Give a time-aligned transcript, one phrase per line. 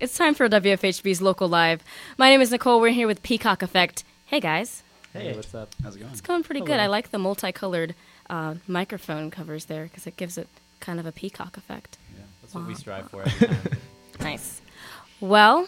[0.00, 1.84] It's time for WFHB's Local Live.
[2.16, 2.80] My name is Nichole.
[2.80, 4.02] We're here with Peacock Effect.
[4.24, 4.82] Hey, guys.
[5.12, 5.74] Hey, what's up?
[5.82, 6.10] How's it going?
[6.12, 6.80] It's going pretty good.
[6.80, 7.94] I like the multicolored
[8.30, 10.48] uh, microphone covers there because it gives it
[10.80, 11.98] kind of a peacock effect.
[12.16, 13.58] Yeah, that's what we strive for every time.
[14.20, 14.62] Nice.
[15.20, 15.66] Well,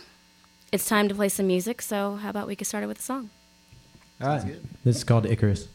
[0.73, 3.29] it's time to play some music, so how about we get started with a song?
[4.21, 4.47] All right.
[4.47, 4.63] Good.
[4.83, 5.69] This is called Icarus.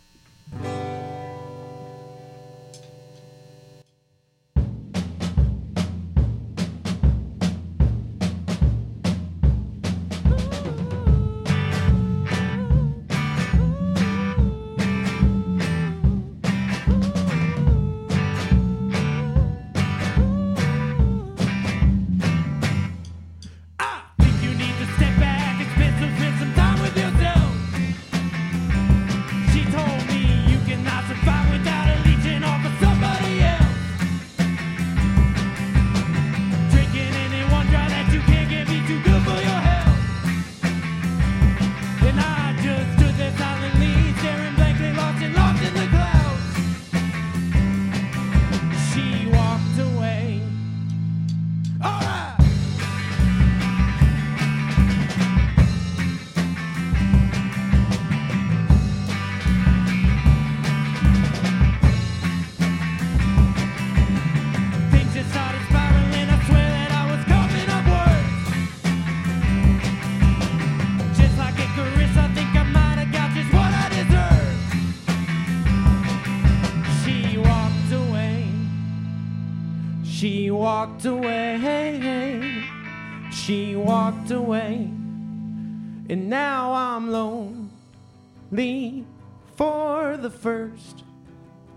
[90.38, 91.04] First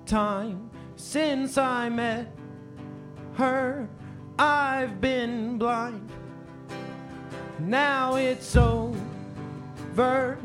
[0.06, 2.28] time since I met
[3.34, 3.88] her.
[4.38, 6.10] I've been blind.
[7.58, 10.38] Now it's over,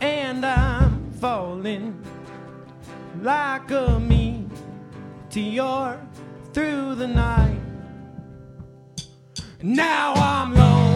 [0.00, 2.02] and I'm falling
[3.22, 6.00] like a meteor
[6.52, 7.60] through the night.
[9.62, 10.89] Now I'm lonely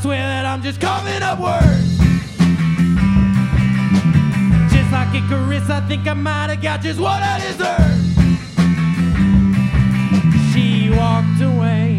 [0.00, 1.98] swear that I'm just coming up words.
[4.72, 7.98] Just like Icarus, I think I might have got just what I deserve.
[10.52, 11.98] She walked away,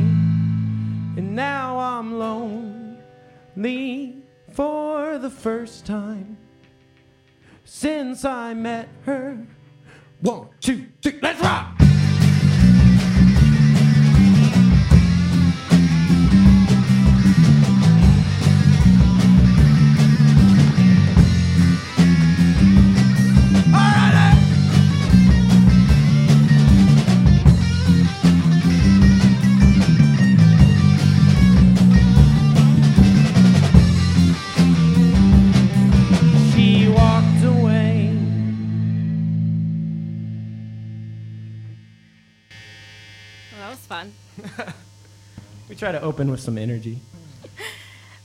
[1.17, 4.15] and now I'm lonely
[4.51, 6.37] for the first time
[7.63, 9.45] since I met her.
[10.21, 11.90] One, two, three, let's rock!
[45.81, 46.99] Try to open with some energy.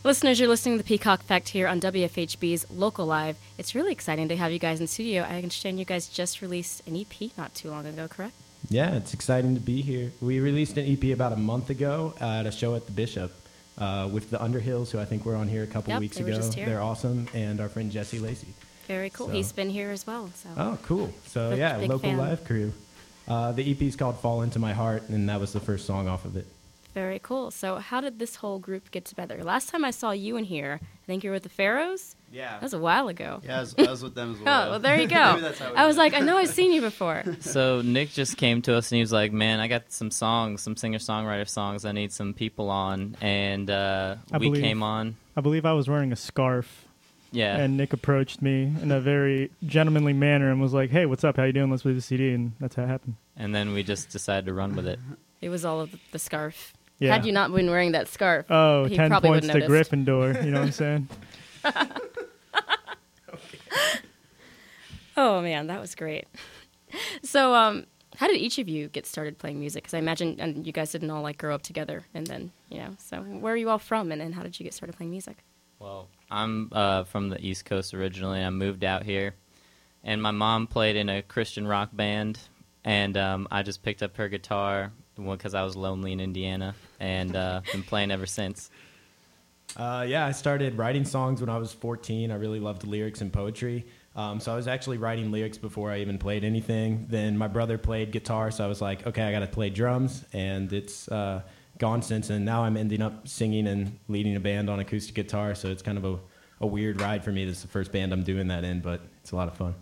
[0.05, 3.39] Listeners, you're listening to the Peacock Effect here on WFHB's Local Live.
[3.57, 5.23] It's really exciting to have you guys in studio.
[5.23, 8.35] I understand you guys just released an EP not too long ago, correct?
[8.69, 10.13] Yeah, it's exciting to be here.
[10.21, 13.33] We released an EP about a month ago at a show at the Bishop
[13.79, 16.25] uh, with the Underhills, who I think were on here a couple Yep, weeks they
[16.25, 16.37] ago.
[16.37, 16.67] just here.
[16.67, 18.49] They're awesome, and our friend Jesse Lacey.
[18.87, 19.29] Very cool.
[19.29, 20.31] So- He's been here as well.
[20.35, 21.11] So Oh, cool.
[21.29, 22.19] So yeah, local fan.
[22.19, 22.75] live crew.
[23.27, 26.07] Uh, the EP is called "Fall Into My Heart," and that was the first song
[26.07, 26.47] off of it.
[26.97, 27.51] Very cool.
[27.51, 29.45] So how did this whole group get together?
[29.45, 32.17] Last time I saw you in here, I think you were with the Pharaohs.
[32.33, 32.53] Yeah.
[32.53, 33.43] That was a while ago.
[33.45, 34.47] Yeah, I was, I was with them as well.
[34.49, 34.71] Oh, well.
[34.71, 35.41] well, there you Maybe go.
[35.41, 37.23] that's how I was like, I know I've seen you before.
[37.41, 40.63] so Nick just came to us and he was like, "Man, I got some songs,
[40.63, 41.85] some singer-songwriter songs.
[41.85, 45.17] I need some people on." And uh, we believe- came on.
[45.37, 46.87] I believe I was wearing a scarf,
[47.31, 47.59] Yeah.
[47.59, 51.37] and Nick approached me in a very gentlemanly manner and was like, "Hey, what's up?
[51.37, 51.71] How you doing?
[51.71, 53.17] Let's play the CD." And that's how it happened.
[53.37, 54.99] and then we just decided to run with it.
[55.43, 56.73] It was all of the scarf.
[56.99, 57.13] Yeah.
[57.13, 59.91] Had you not been wearing that scarf, oh, he 10 probably points wouldn't to noticed.
[59.93, 60.45] Gryffindor.
[60.45, 61.09] You know what I'm saying?
[65.17, 66.27] Oh man, that was great.
[67.23, 69.85] So, um, how did each of you get started playing music?
[69.85, 72.79] Because I imagine and you guys didn't all like grow up together, and then you
[72.79, 72.97] know.
[72.99, 75.39] So, where are you all from, and, and how did you get started playing music?
[75.79, 78.41] Well, I'm uh, from the East Coast originally.
[78.43, 79.35] I moved out here,
[80.05, 82.39] and my mom played in a Christian rock band,
[82.85, 87.35] and um, I just picked up her guitar because I was lonely in Indiana, and
[87.35, 88.71] uh, been playing ever since.
[89.77, 92.31] Uh, yeah, I started writing songs when I was 14.
[92.31, 93.87] I really loved lyrics and poetry.
[94.15, 97.07] Um, so I was actually writing lyrics before I even played anything.
[97.11, 100.25] Then my brother played guitar, so I was like, okay, I got to play drums,
[100.33, 101.43] and it's uh,
[101.79, 102.31] gone since.
[102.31, 105.55] And now I'm ending up singing and leading a band on acoustic guitar.
[105.55, 106.19] So it's kind of a,
[106.63, 107.45] a weird ride for me.
[107.45, 109.75] This is the first band I'm doing that in, but it's a lot of fun.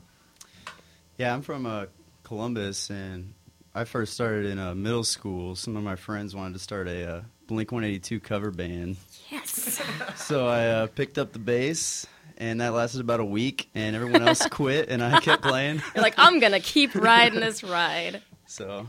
[1.17, 1.87] Yeah, I'm from uh,
[2.25, 3.35] Columbus, and
[3.77, 5.57] I first started in uh, middle school.
[5.57, 8.97] Some of my friends wanted to start a uh, Blink 182 cover band.
[9.31, 9.83] Yes.
[10.17, 12.07] So I uh, picked up the bass,
[12.39, 15.83] and that lasted about a week, and everyone else quit, and I kept playing.
[15.95, 18.23] You're like, I'm gonna keep riding this ride.
[18.47, 18.87] So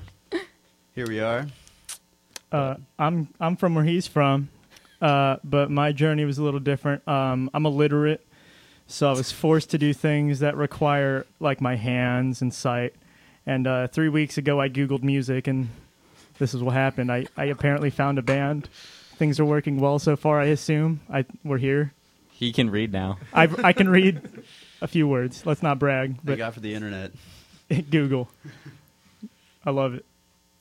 [0.93, 1.47] here we are.
[2.51, 4.49] Uh, I'm I'm from where he's from,
[5.01, 7.05] uh, but my journey was a little different.
[7.07, 8.25] Um, I'm illiterate,
[8.87, 12.93] so I was forced to do things that require like my hands and sight.
[13.47, 15.69] And uh, three weeks ago, I googled music, and
[16.39, 17.11] this is what happened.
[17.11, 18.69] I, I apparently found a band.
[19.17, 20.39] Things are working well so far.
[20.41, 21.93] I assume I we're here.
[22.31, 23.17] He can read now.
[23.33, 24.21] I I can read
[24.81, 25.45] a few words.
[25.45, 27.11] Let's not brag, Thank but God for the internet.
[27.89, 28.29] Google.
[29.65, 30.05] I love it.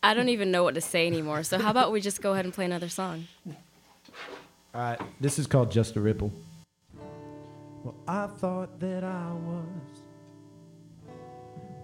[0.03, 1.43] I don't even know what to say anymore.
[1.43, 3.27] So how about we just go ahead and play another song?
[3.47, 6.33] All right, this is called Just a Ripple.
[7.83, 9.94] Well, I thought that I was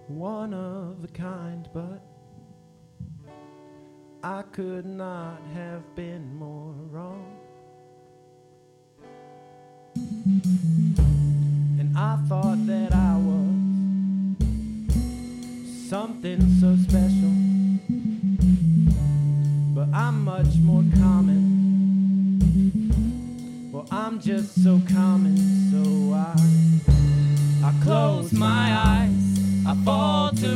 [0.07, 2.01] one of a kind, but
[4.23, 7.25] I could not have been more wrong.
[11.79, 13.51] And I thought that I was
[15.89, 17.33] something so special,
[19.75, 21.49] but I'm much more common.
[23.71, 25.37] Well, I'm just so common,
[25.71, 26.35] so I
[27.63, 28.60] I close my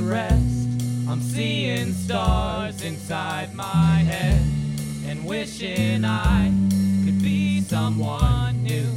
[0.05, 0.67] rest.
[1.09, 4.41] I'm seeing stars inside my head
[5.07, 6.51] and wishing I
[7.03, 8.89] could be someone new.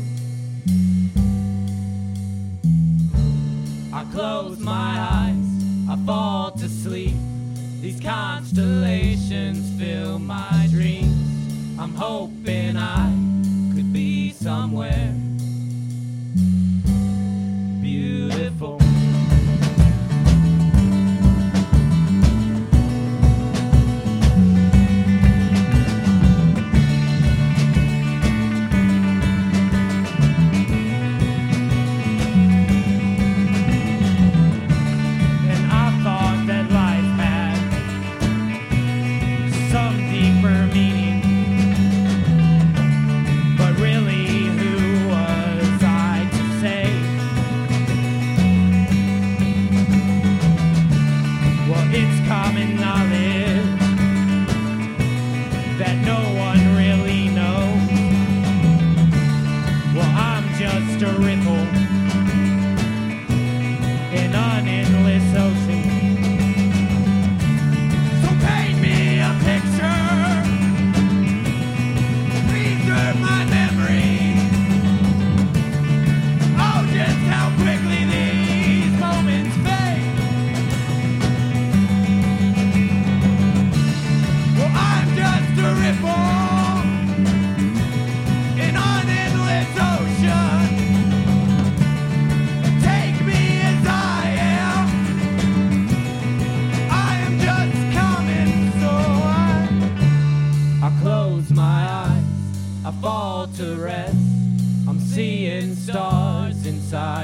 [3.92, 4.72] I close my
[5.10, 7.16] eyes, I fall to sleep.
[7.80, 11.78] These constellations fill my dreams.
[11.78, 13.10] I'm hoping I
[13.74, 15.14] could be somewhere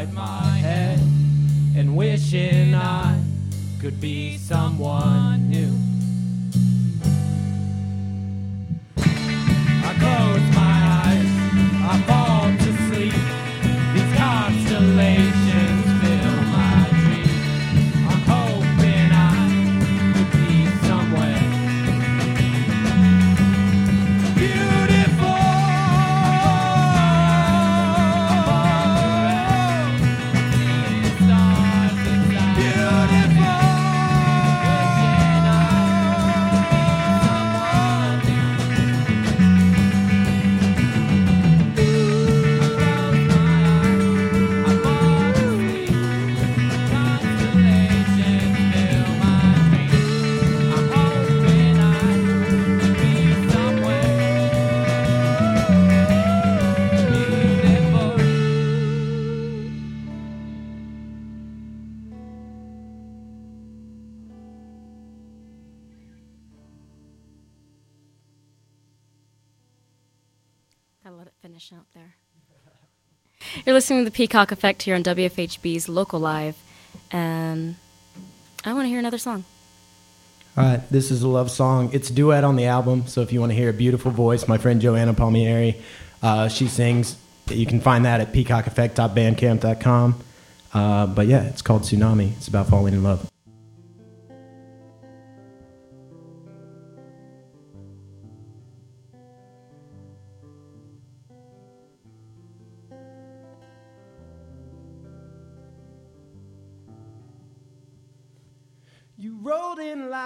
[0.05, 0.99] inside my head
[1.77, 3.19] and wishing I
[3.81, 5.44] could be someone
[71.05, 72.15] Gotta let it finish out there.
[73.67, 76.57] You're listening to the Peacock Effect here on WFHB's Local Live,
[77.11, 77.77] and
[78.65, 79.45] I want to hear another song.
[80.57, 81.91] All right, this is a love song.
[81.93, 84.49] It's a duet on the album, so if you want to hear a beautiful voice,
[84.49, 85.77] my friend Joanna Palmieri,
[86.23, 87.19] uh, she sings.
[87.51, 90.25] You can find that at peacockeffect.bandcamp.com.
[90.73, 92.33] Uh, but yeah, it's called Tsunami.
[92.39, 93.31] It's about falling in love.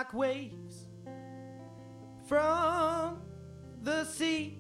[0.09, 0.87] Like waves
[2.27, 3.21] from
[3.83, 4.59] the sea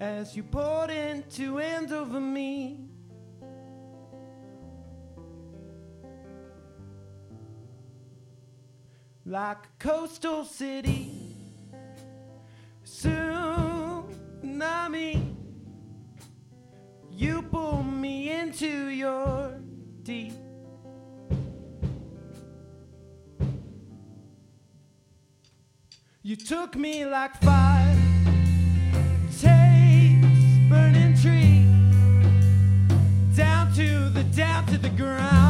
[0.00, 2.86] as you poured into and over me.
[9.26, 11.09] Like a coastal city,
[26.50, 27.96] took me like fire,
[29.40, 30.26] takes
[30.68, 31.64] burning tree,
[33.36, 35.49] down to the down to the ground,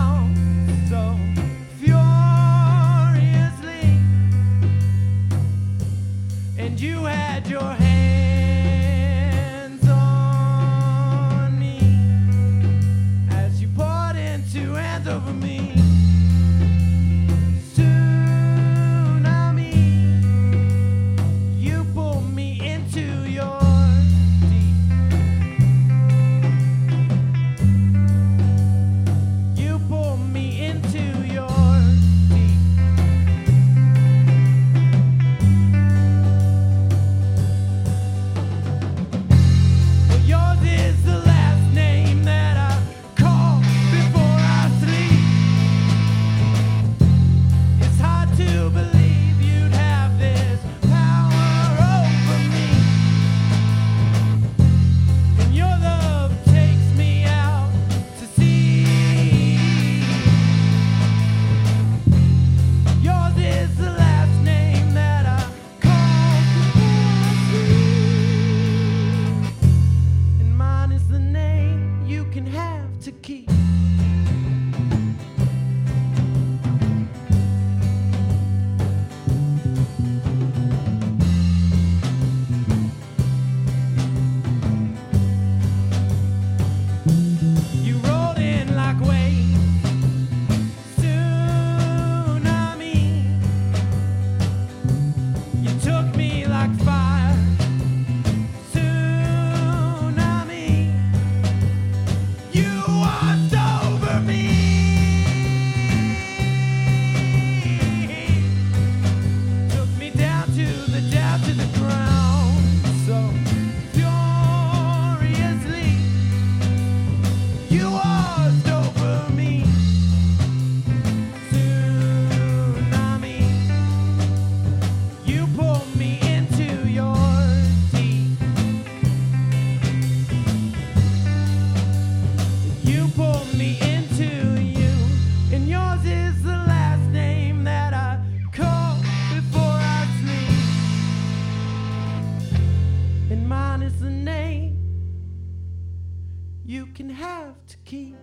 [147.91, 148.17] have keep.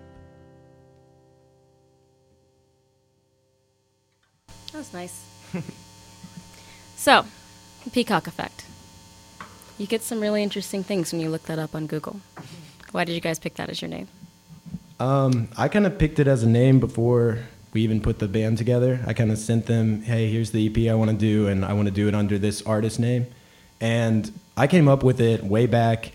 [4.71, 5.25] That was nice.
[6.95, 7.25] so,
[7.83, 8.65] the peacock effect.
[9.77, 12.19] You get some really interesting things when you look that up on Google.
[12.91, 14.07] Why did you guys pick that as your name?
[14.99, 17.39] Um, I kind of picked it as a name before
[17.73, 18.99] we even put the band together.
[19.05, 21.73] I kind of sent them, "Hey, here's the EP I want to do, and I
[21.73, 23.27] want to do it under this artist name."
[23.79, 26.13] And I came up with it way back,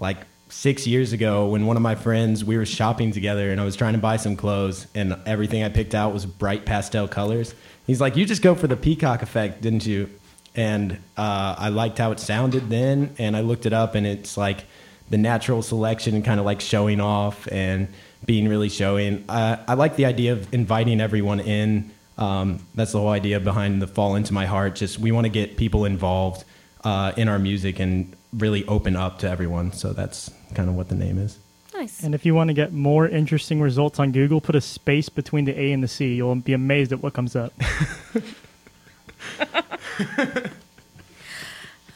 [0.00, 3.64] like six years ago, when one of my friends we were shopping together, and I
[3.64, 7.54] was trying to buy some clothes, and everything I picked out was bright pastel colors.
[7.86, 10.10] He's like, "You just go for the peacock effect, didn't you?"
[10.54, 14.36] And uh, I liked how it sounded then, and I looked it up, and it's
[14.36, 14.64] like
[15.10, 17.88] the natural selection and kind of like showing off and
[18.24, 19.24] being really showing.
[19.28, 21.90] Uh, I like the idea of inviting everyone in.
[22.16, 24.76] Um, that's the whole idea behind the Fall Into My Heart.
[24.76, 26.44] Just we want to get people involved
[26.84, 29.72] uh, in our music and really open up to everyone.
[29.72, 31.38] So that's kind of what the name is.
[31.74, 32.02] Nice.
[32.04, 35.44] And if you want to get more interesting results on Google, put a space between
[35.44, 36.14] the A and the C.
[36.14, 37.52] You'll be amazed at what comes up.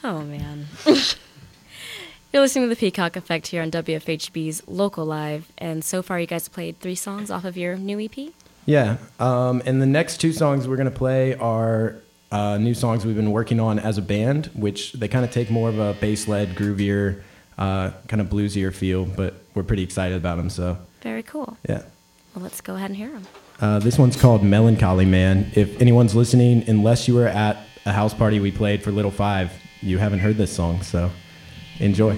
[0.05, 0.67] Oh man.
[0.87, 0.97] You're
[2.33, 6.27] You're listening to the Peacock Effect here on WFHB's Local Live, and so far you
[6.27, 8.33] guys played three songs off of your new EP.
[8.67, 11.97] Yeah, um, and the next two songs we're gonna play are
[12.31, 15.51] uh, new songs we've been working on as a band, which they kind of take
[15.51, 17.23] more of a bass-led, groovier,
[17.57, 20.51] uh, kind of bluesier feel, but we're pretty excited about them.
[20.51, 21.57] So Very cool.
[21.69, 21.83] yeah.
[22.35, 23.27] Well, let's go ahead and hear them.
[23.61, 25.51] Uh, this one's called Melancholy Man.
[25.55, 27.57] If anyone's listening, unless you were at
[27.87, 31.11] a house party we played for Little Five, you haven't heard this song, so
[31.81, 32.17] enjoy.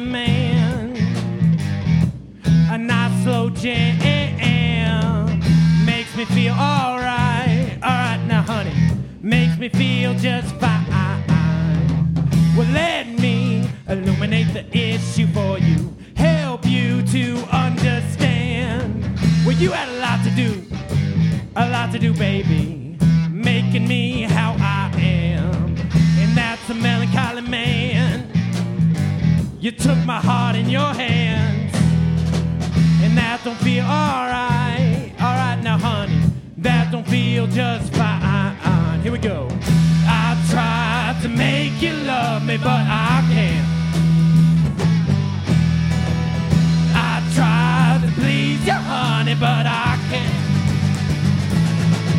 [0.00, 0.96] man.
[2.70, 3.96] A nice slow jam
[5.84, 7.78] makes me feel alright.
[7.82, 8.72] Alright now, honey,
[9.20, 10.84] makes me feel just fine.
[12.56, 19.04] Well, let me illuminate the issue for you, help you to understand.
[19.44, 20.64] Well, you had a lot to do,
[21.54, 22.98] a lot to do, baby,
[23.30, 24.65] making me how I
[29.66, 31.74] You took my heart in your hands,
[33.02, 35.10] and that don't feel alright.
[35.20, 36.22] Alright now, honey,
[36.58, 39.00] that don't feel just fine.
[39.00, 39.48] Here we go.
[40.06, 43.66] I tried to make you love me, but I can't.
[46.94, 50.44] I tried to please you, honey, but I can't.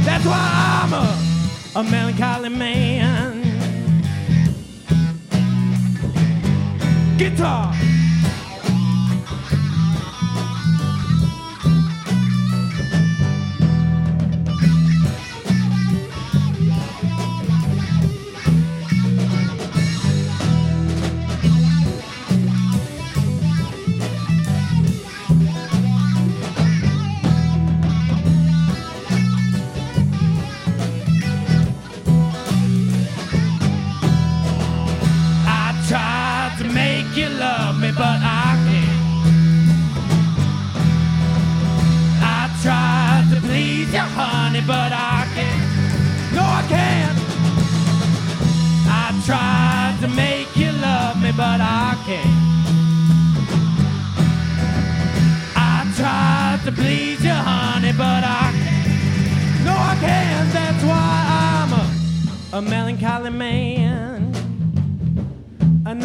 [0.03, 3.37] That's why I'm a, a melancholy man.
[7.17, 7.96] Guitar.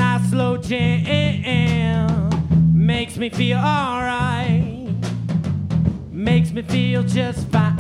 [0.02, 2.28] Nice slow jam
[2.74, 4.88] makes me feel alright.
[6.10, 7.71] Makes me feel just fine.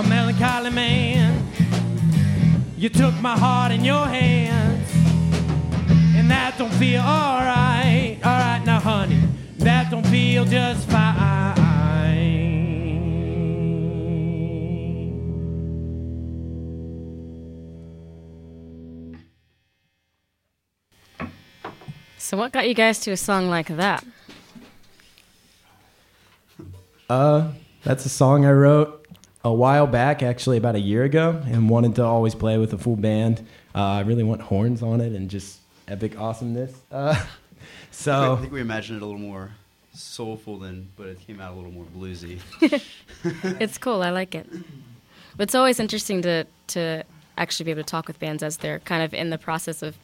[0.00, 1.46] A, a melancholy man.
[2.76, 4.90] You took my heart in your hands,
[6.16, 8.18] and that don't feel alright.
[8.24, 9.20] Alright, now, honey,
[9.58, 11.10] that don't feel just fine.
[22.18, 24.04] So, what got you guys to a song like that?
[27.08, 27.50] Uh,
[27.82, 28.99] that's a song I wrote
[29.42, 32.78] a while back, actually about a year ago, and wanted to always play with a
[32.78, 33.46] full band.
[33.74, 36.72] Uh, I really want horns on it and just epic awesomeness.
[36.90, 37.14] Uh,
[38.06, 39.50] I think we imagined it a little more
[39.92, 42.38] soulful than, but it came out a little more bluesy.
[43.60, 44.02] it's cool.
[44.02, 44.46] I like it.
[45.36, 47.04] But it's always interesting to to
[47.36, 49.96] actually be able to talk with bands as they're kind of in the process of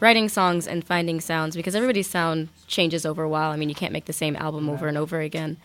[0.00, 3.50] writing songs and finding sounds because everybody's sound changes over a while.
[3.50, 5.56] I mean, you can't make the same album over and over again.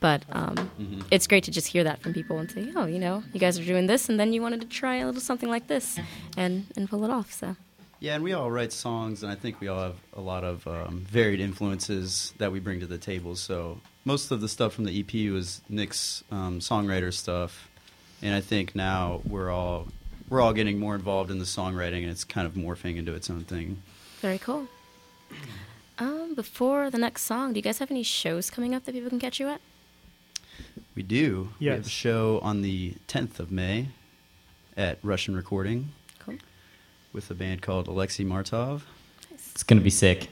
[0.00, 0.70] But um,
[1.10, 3.58] it's great to just hear that from people and say, oh, you know, you guys
[3.58, 5.98] are doing this, and then you wanted to try a little something like this,
[6.36, 7.32] and and pull it off.
[7.32, 7.56] So
[7.98, 10.66] Yeah, and we all write songs, and I think we all have a lot of
[10.68, 13.34] um, varied influences that we bring to the table.
[13.34, 17.68] So most of the stuff from the EP was Nick's um, songwriter stuff,
[18.22, 19.88] and I think now we're all
[20.28, 23.30] we're all getting more involved in the songwriting, and it's kind of morphing into its
[23.30, 23.82] own thing.
[24.20, 24.66] very cool.
[25.98, 29.08] Um, before the next song, do you guys have any shows coming up that people
[29.10, 29.60] can catch you at?
[30.94, 31.50] We do.
[31.60, 31.86] We have Yes.
[31.86, 33.88] a show on the 10th of May
[34.76, 36.36] at Russian Recording Cool.
[37.12, 38.84] with a band called Alexei Martov.
[39.32, 40.28] It's gonna be sick.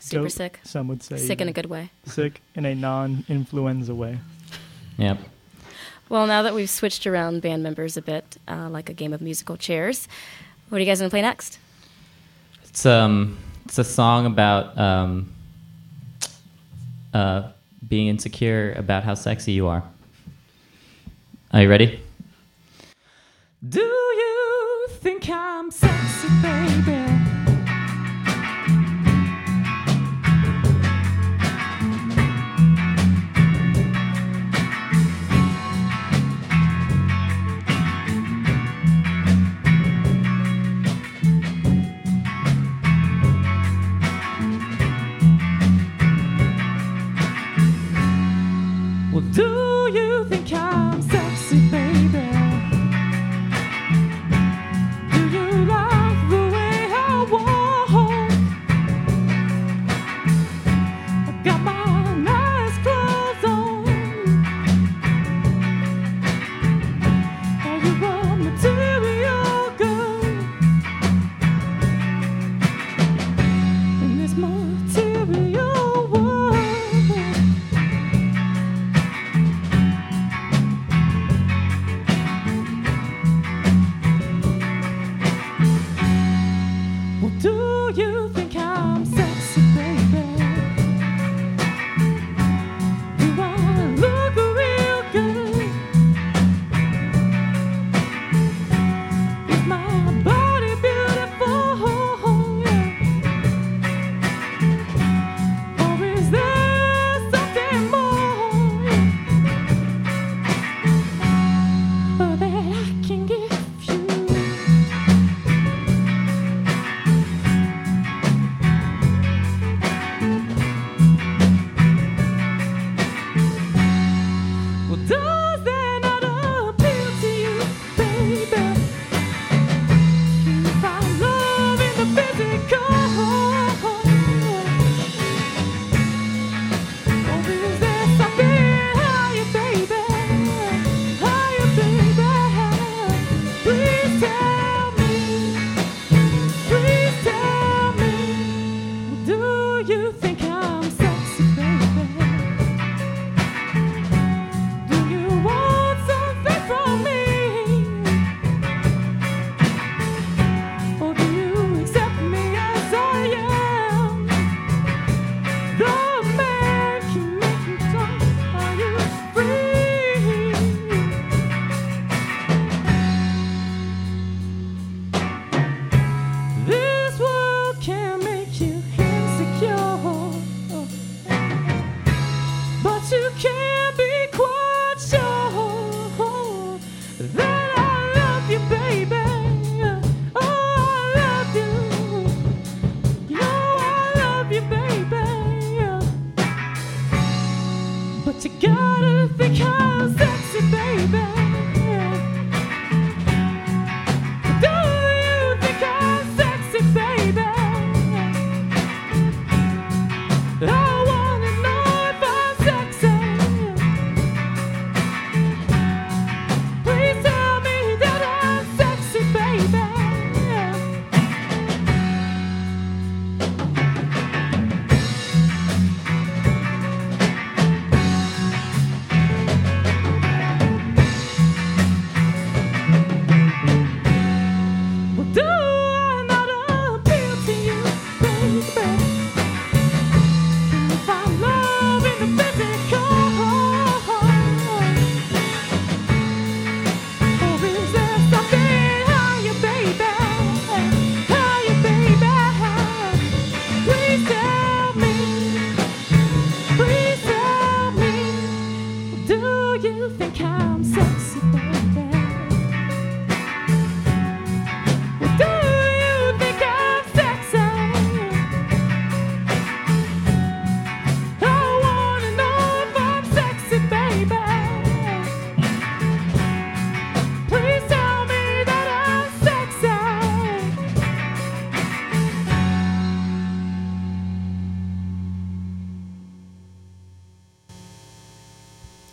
[0.00, 0.60] Super Dope, sick.
[0.64, 1.90] Some would say Sick in a good way.
[2.06, 4.18] sick in a non-influenza way.
[4.98, 5.18] Yep.
[6.12, 9.22] Well, now that we've switched around band members a bit, uh, like a game of
[9.22, 10.08] musical chairs,
[10.68, 11.58] what are you guys going to play next?
[12.64, 15.32] It's um, it's a song about um,
[17.14, 17.48] uh,
[17.88, 19.82] being insecure about how sexy you are.
[21.50, 21.98] Are you ready?
[23.66, 27.11] Do you think I'm sexy, baby?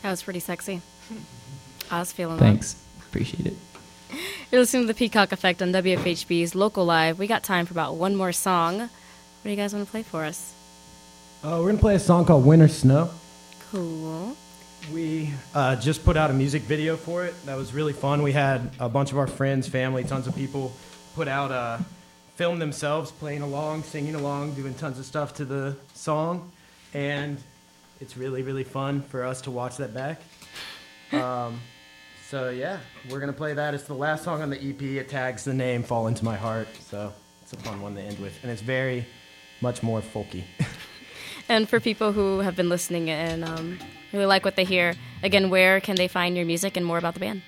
[0.10, 0.82] That was pretty sexy.
[1.92, 2.76] I was feeling Thanks.
[3.08, 3.54] Appreciate it.
[4.10, 4.18] that.
[4.52, 7.20] You're listening to the Peacock Effect on WFHB's Local Live.
[7.20, 8.80] We got time for about one more song.
[8.80, 8.90] What
[9.44, 10.52] do you guys want to play for us?
[11.44, 13.12] Uh, we're gonna play a song called "Winter Snow."
[13.70, 14.36] Cool.
[14.92, 17.36] We uh, just put out a music video for it.
[17.46, 18.24] That was really fun.
[18.24, 20.74] We had a bunch of our friends, family, tons of people
[21.14, 21.78] put out, uh,
[22.34, 26.52] film themselves playing along, singing along, doing tons of stuff to the song,
[26.96, 27.38] and
[28.00, 30.22] it's really, really fun for us to watch that back.
[31.12, 31.60] Um,
[32.28, 33.74] so yeah, we're gonna play that.
[33.74, 34.82] It's the last song on the EP.
[34.82, 38.20] It tags the name "Fall Into My Heart," so it's a fun one to end
[38.20, 39.06] with, and it's very
[39.62, 40.44] much more folky.
[41.50, 43.80] And for people who have been listening and um,
[44.14, 47.16] really like what they hear, again, where can they find your music and more about
[47.16, 47.42] the band?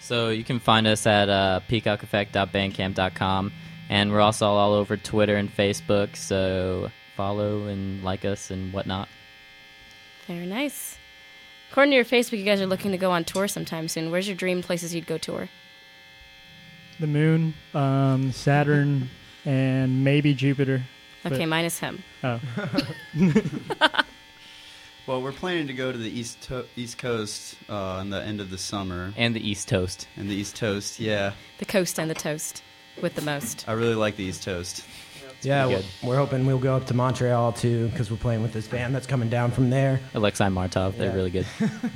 [0.00, 3.52] So you can find us at uh, peacockeffect.bandcamp.com,
[3.88, 6.16] and we're also all over Twitter and Facebook.
[6.16, 9.08] So follow and like us and whatnot.
[10.26, 10.96] Very nice.
[11.70, 14.10] According to your Facebook, you guys are looking to go on tour sometime soon.
[14.10, 15.48] Where's your dream places you'd go tour?
[17.00, 19.10] The moon, um, Saturn,
[19.44, 20.84] and maybe Jupiter.
[21.26, 22.02] Okay, minus him.
[22.22, 22.40] Oh,
[25.06, 28.40] Well, we're planning to go to the east to- east coast uh, in the end
[28.40, 30.08] of the summer And the East Toast.
[30.16, 30.98] and the east coast.
[30.98, 32.62] Yeah, The coast and the toast
[33.02, 33.66] with the most.
[33.68, 34.42] I really like the east
[35.44, 35.46] coast.
[35.46, 38.52] yeah, pretty we're, we're hoping we'll go up to Montreal too because we're playing with
[38.52, 40.00] this band that's coming down from there.
[40.14, 41.14] Alexei Martov, they're Yeah.
[41.14, 41.46] really good.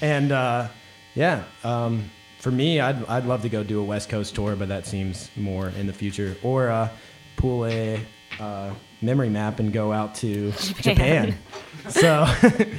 [0.00, 0.68] And uh,
[1.14, 4.68] yeah, um, for me, I'd I'd love to go do a West Coast tour, but
[4.68, 6.36] that seems more in the future.
[6.42, 6.88] Or uh,
[7.36, 8.00] pull a
[8.40, 11.36] uh, memory map and go out to Japan.
[11.88, 12.26] so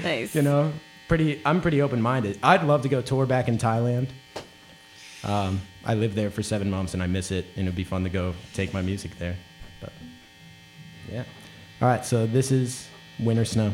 [0.03, 0.34] Nice.
[0.36, 0.71] you know,
[1.08, 1.41] pretty.
[1.45, 2.39] I'm pretty open minded.
[2.41, 4.10] I'd love to go tour back in Thailand.
[5.23, 8.03] Um, I lived there for seven months and I miss it, and it'd be fun
[8.03, 9.36] to go take my music there.
[9.81, 9.93] But
[11.11, 11.23] yeah.
[11.81, 12.87] All right, so this is
[13.19, 13.73] Winter Snow.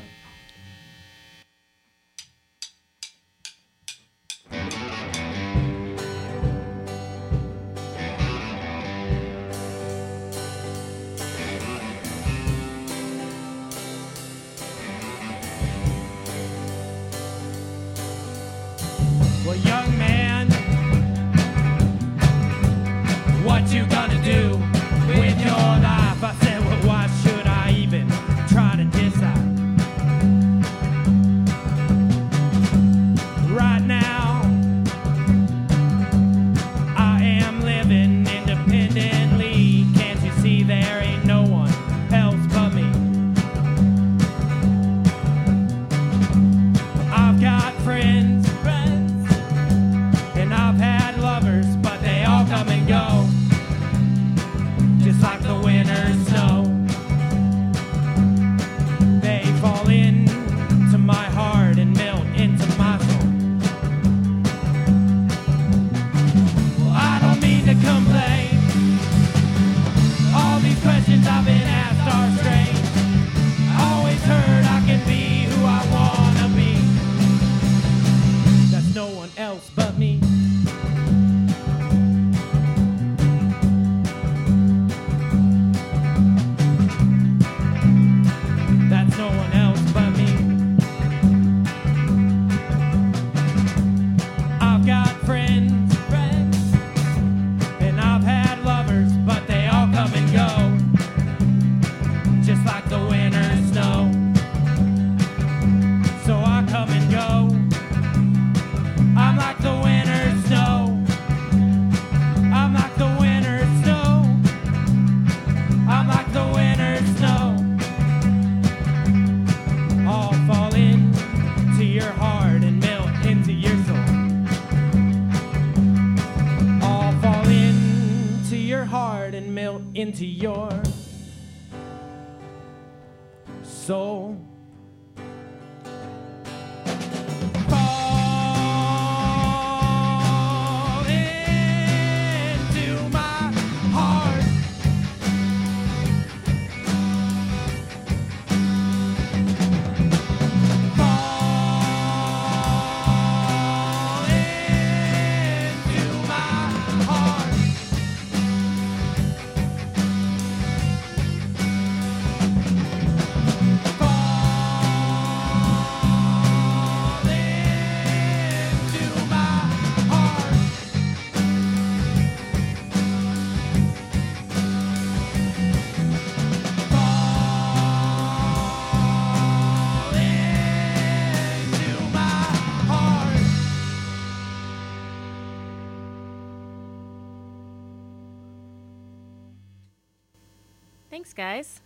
[191.35, 191.81] Guys.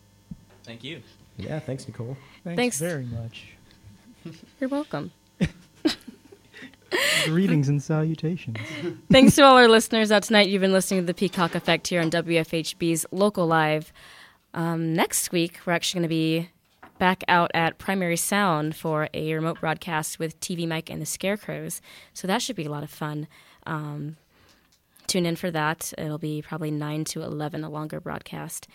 [0.64, 1.02] Thank you.
[1.38, 2.16] Yeah, thanks, Nichole.
[2.44, 2.80] Thanks, Thanks.
[2.80, 3.54] very much.
[4.60, 5.12] You're welcome.
[7.26, 8.58] Greetings and salutations.
[9.12, 10.48] Thanks to all our listeners out tonight.
[10.50, 13.94] You've been listening to the Peacock Effect here on WFHB's Local Live.
[14.54, 16.50] Um, next week, we're actually going to be
[16.98, 21.82] back out at Primary Sound for a remote broadcast with TV Mike and the Scarecrows.
[22.14, 23.28] So that should be a lot of fun.
[23.66, 24.18] Um,
[25.08, 25.94] tune in for that.
[25.98, 28.68] It'll be probably 9 to 11, a longer broadcast.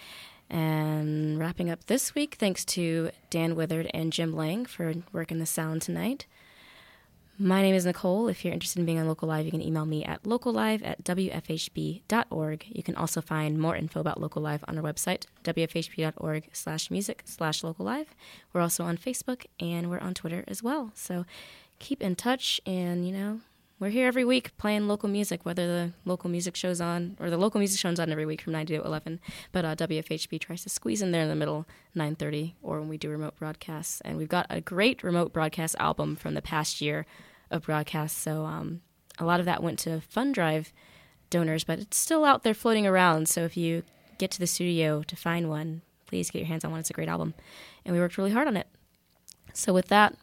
[0.55, 5.47] And wrapping up this week, thanks to Dan Withered and Jim Lang for working the
[5.47, 6.27] sound tonight.
[7.37, 8.31] My name is Nichole.
[8.31, 11.03] If you're interested in being on Local Live, you can email me at locallive at
[11.03, 12.67] wfhb.org.
[12.69, 17.23] You can also find more info about Local Live on our website, wfhb.org slash music
[17.25, 18.15] slash local live.
[18.53, 20.93] We're also on Facebook and we're on Twitter as well.
[20.95, 21.25] So
[21.81, 23.41] keep in touch and, you know,
[23.85, 27.37] we're here every week playing local music, whether the local music show's on or the
[27.37, 29.21] local music show's on every week from 9 to 11.
[29.53, 32.97] But uh, WFHB tries to squeeze in there in the middle, 9:30, or when we
[32.97, 34.01] do remote broadcasts.
[34.01, 37.05] And we've got a great remote broadcast album from the past year
[37.51, 38.19] of broadcasts.
[38.19, 38.81] So um,
[39.19, 40.73] a lot of that went to Fund Drive
[41.29, 43.29] donors, but it's still out there floating around.
[43.29, 43.83] So if you
[44.17, 46.81] get to the studio to find one, please get your hands on one.
[46.81, 47.35] It's a great album,
[47.85, 48.67] and we worked really hard on it.
[49.53, 50.17] So with that,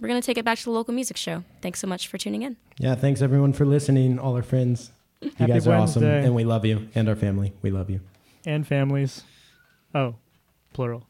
[0.00, 1.42] we're going to take it back to the local music show.
[1.62, 2.56] Thanks so much for tuning in.
[2.78, 4.90] Yeah, thanks everyone for listening, all our friends.
[5.20, 7.52] You Happy guys are awesome, and we love you, and our family.
[7.62, 8.00] We love you.
[8.46, 9.24] and families.
[9.94, 10.14] Oh,
[10.72, 11.08] plural.